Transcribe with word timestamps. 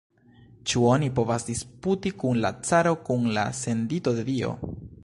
Ĉu 0.71 0.85
oni 0.91 1.09
povas 1.19 1.45
disputi 1.51 2.13
kun 2.25 2.41
la 2.47 2.53
caro, 2.71 2.95
kun 3.11 3.33
la 3.39 3.47
sendito 3.61 4.17
de 4.21 4.27
Dio? 4.35 4.57